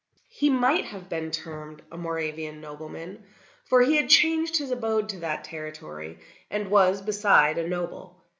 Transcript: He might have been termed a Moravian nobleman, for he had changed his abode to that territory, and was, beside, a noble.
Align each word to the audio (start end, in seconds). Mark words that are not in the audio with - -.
He 0.31 0.49
might 0.49 0.85
have 0.85 1.09
been 1.09 1.29
termed 1.29 1.83
a 1.91 1.95
Moravian 1.95 2.59
nobleman, 2.59 3.23
for 3.65 3.81
he 3.83 3.97
had 3.97 4.09
changed 4.09 4.57
his 4.57 4.71
abode 4.71 5.07
to 5.09 5.19
that 5.19 5.43
territory, 5.43 6.17
and 6.49 6.71
was, 6.71 7.03
beside, 7.03 7.59
a 7.59 7.67
noble. 7.67 8.19